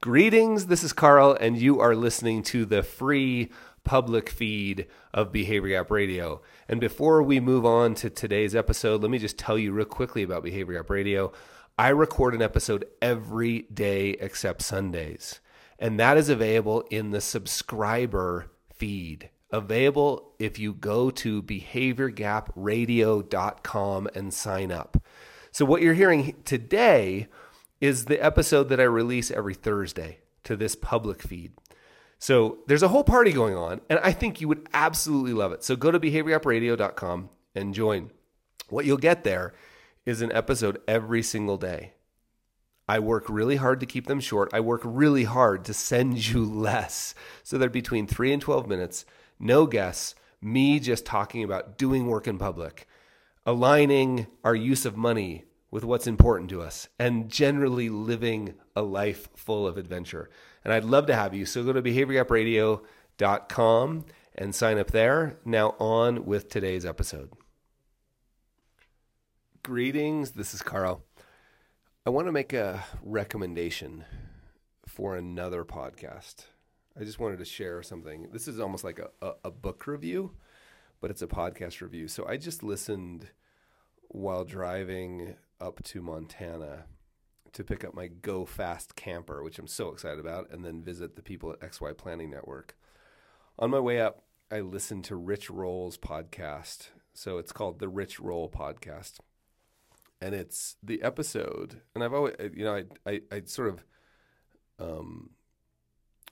[0.00, 3.50] Greetings, this is Carl, and you are listening to the free
[3.82, 6.40] public feed of Behavior Gap Radio.
[6.68, 10.22] And before we move on to today's episode, let me just tell you real quickly
[10.22, 11.32] about Behavior Gap Radio.
[11.76, 15.40] I record an episode every day except Sundays,
[15.80, 19.30] and that is available in the subscriber feed.
[19.50, 25.02] Available if you go to behaviorgapradio.com and sign up.
[25.50, 27.26] So, what you're hearing today
[27.80, 31.52] is the episode that I release every Thursday to this public feed.
[32.18, 35.62] So there's a whole party going on, and I think you would absolutely love it.
[35.62, 38.10] So go to behaviorgapradio.com and join.
[38.68, 39.54] What you'll get there
[40.04, 41.92] is an episode every single day.
[42.88, 44.50] I work really hard to keep them short.
[44.52, 47.14] I work really hard to send you less.
[47.44, 49.04] So they're between three and 12 minutes,
[49.38, 52.88] no guests, me just talking about doing work in public,
[53.44, 59.28] aligning our use of money with what's important to us and generally living a life
[59.34, 60.30] full of adventure.
[60.64, 61.44] And I'd love to have you.
[61.46, 65.38] So go to behaviorgapradio.com and sign up there.
[65.44, 67.32] Now, on with today's episode.
[69.62, 70.30] Greetings.
[70.30, 71.04] This is Carl.
[72.06, 74.04] I want to make a recommendation
[74.86, 76.44] for another podcast.
[76.98, 78.28] I just wanted to share something.
[78.32, 80.30] This is almost like a, a, a book review,
[81.00, 82.08] but it's a podcast review.
[82.08, 83.28] So I just listened
[84.08, 86.84] while driving up to Montana
[87.52, 91.16] to pick up my Go Fast camper, which I'm so excited about, and then visit
[91.16, 92.76] the people at XY Planning Network.
[93.58, 96.88] On my way up, I listened to Rich Roll's podcast.
[97.14, 99.18] So it's called the Rich Roll Podcast.
[100.20, 103.84] And it's the episode, and I've always, you know, I, I, I sort of
[104.80, 105.30] um,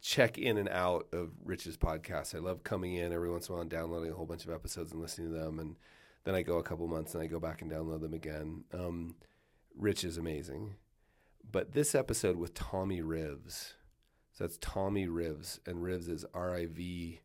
[0.00, 2.34] check in and out of Rich's podcast.
[2.34, 4.50] I love coming in every once in a while and downloading a whole bunch of
[4.50, 5.60] episodes and listening to them.
[5.60, 5.76] And
[6.24, 8.64] then I go a couple months and I go back and download them again.
[8.72, 9.16] Um,
[9.76, 10.74] Rich is amazing.
[11.50, 13.72] But this episode with Tommy Rivs,
[14.32, 17.20] so that's Tommy Rivs, and Rivs is R I V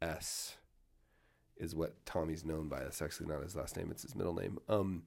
[0.00, 0.56] S,
[1.56, 2.80] is what Tommy's known by.
[2.80, 4.58] That's actually not his last name, it's his middle name.
[4.68, 5.02] Um,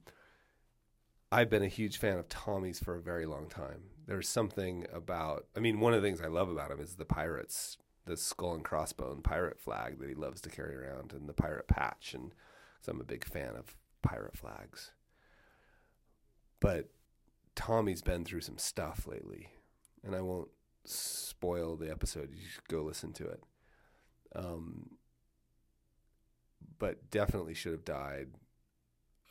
[1.32, 3.82] I've been a huge fan of Tommy's for a very long time.
[4.06, 7.04] There's something about, I mean, one of the things I love about him is the
[7.04, 7.76] pirates,
[8.06, 11.66] the skull and crossbone pirate flag that he loves to carry around, and the pirate
[11.66, 12.14] patch.
[12.14, 12.32] And
[12.84, 14.92] so I'm a big fan of pirate flags.
[16.60, 16.90] But
[17.54, 19.48] Tommy's been through some stuff lately,
[20.04, 20.50] and I won't
[20.84, 22.30] spoil the episode.
[22.34, 23.42] You should go listen to it.
[24.36, 24.96] Um,
[26.78, 28.28] but definitely should have died.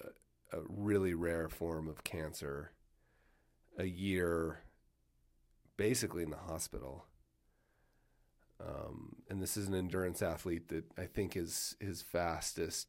[0.02, 2.72] A, a really rare form of cancer.
[3.78, 4.62] A year,
[5.78, 7.06] basically in the hospital.
[8.60, 12.88] Um, and this is an endurance athlete that I think is his fastest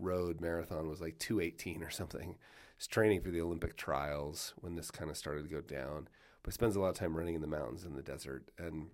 [0.00, 2.36] road marathon was like 218 or something.
[2.76, 6.08] He's training for the Olympic trials when this kind of started to go down,
[6.42, 8.88] but spends a lot of time running in the mountains in the desert and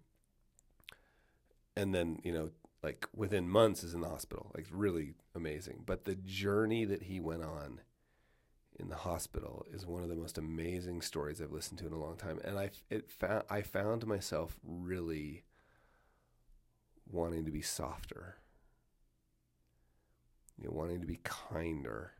[1.76, 2.50] and then, you know,
[2.82, 4.50] like within months is in the hospital.
[4.54, 5.84] Like really amazing.
[5.86, 7.80] But the journey that he went on
[8.78, 11.98] in the hospital is one of the most amazing stories I've listened to in a
[11.98, 12.41] long time.
[12.44, 15.44] And I it found I found myself really
[17.10, 18.36] wanting to be softer
[20.58, 22.12] you know, wanting to be kinder,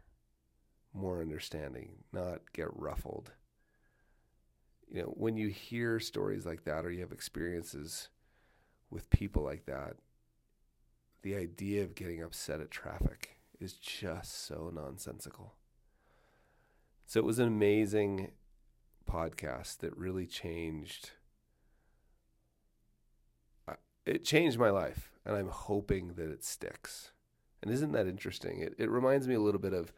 [0.95, 3.33] more understanding, not get ruffled.
[4.91, 8.09] You know, when you hear stories like that or you have experiences
[8.91, 9.97] with people like that,
[11.23, 15.55] the idea of getting upset at traffic is just so nonsensical.
[17.07, 18.31] So it was an amazing
[19.11, 21.13] podcast that really changed
[23.67, 27.13] uh, it changed my life and I'm hoping that it sticks.
[27.63, 28.61] And isn't that interesting?
[28.61, 29.93] It, it reminds me a little bit of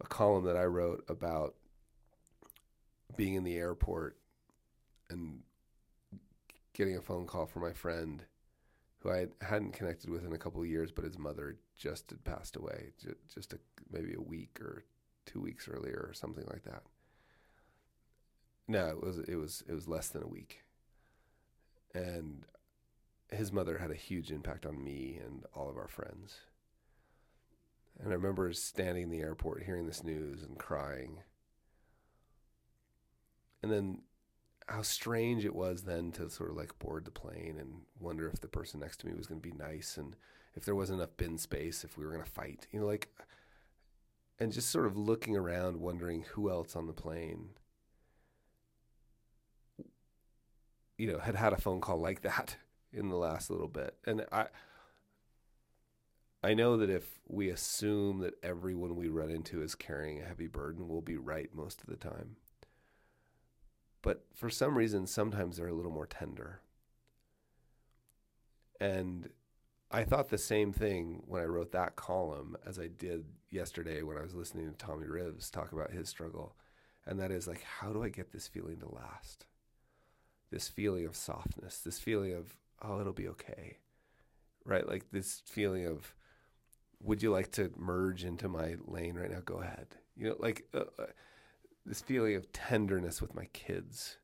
[0.00, 1.54] a column that I wrote about
[3.16, 4.16] being in the airport
[5.10, 5.40] and
[6.74, 8.24] getting a phone call from my friend
[9.00, 12.24] who I hadn't connected with in a couple of years, but his mother just had
[12.24, 12.92] passed away,
[13.32, 13.58] just a,
[13.90, 14.84] maybe a week or
[15.24, 16.82] two weeks earlier or something like that.
[18.66, 20.62] No, it was it was it was less than a week,
[21.94, 22.44] and
[23.30, 26.40] his mother had a huge impact on me and all of our friends.
[28.00, 31.18] And I remember standing in the airport hearing this news and crying.
[33.62, 34.02] And then
[34.68, 38.40] how strange it was then to sort of like board the plane and wonder if
[38.40, 40.14] the person next to me was going to be nice and
[40.54, 43.08] if there wasn't enough bin space, if we were going to fight, you know, like,
[44.40, 47.50] and just sort of looking around, wondering who else on the plane,
[50.96, 52.56] you know, had had a phone call like that
[52.92, 53.94] in the last little bit.
[54.04, 54.46] And I,
[56.42, 60.46] I know that if we assume that everyone we run into is carrying a heavy
[60.46, 62.36] burden, we'll be right most of the time.
[64.02, 66.60] but for some reason, sometimes they're a little more tender.
[68.80, 69.30] And
[69.90, 74.16] I thought the same thing when I wrote that column as I did yesterday when
[74.18, 76.56] I was listening to Tommy Rivs talk about his struggle.
[77.06, 79.46] And that is like, how do I get this feeling to last?
[80.50, 83.78] This feeling of softness, this feeling of, oh, it'll be okay.
[84.64, 84.86] Right?
[84.86, 86.14] Like this feeling of,
[87.02, 89.40] would you like to merge into my lane right now?
[89.44, 89.86] Go ahead.
[90.16, 91.06] You know, like uh, uh,
[91.86, 94.18] this feeling of tenderness with my kids.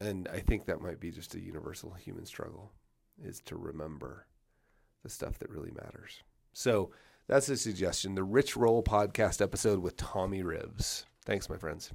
[0.00, 2.72] And I think that might be just a universal human struggle
[3.22, 4.26] is to remember
[5.02, 6.22] the stuff that really matters.
[6.52, 6.90] So
[7.26, 8.14] that's a suggestion.
[8.14, 11.04] The Rich Roll podcast episode with Tommy Rivs.
[11.24, 11.92] Thanks, my friends.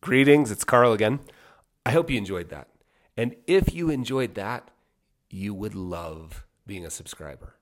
[0.00, 1.20] Greetings, it's Carl again.
[1.86, 2.68] I hope you enjoyed that.
[3.16, 4.70] And if you enjoyed that,
[5.30, 7.56] you would love being a subscriber.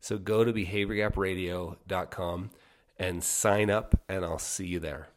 [0.00, 2.50] So go to behaviorgapradio.com
[2.98, 5.08] and sign up, and I'll see you there.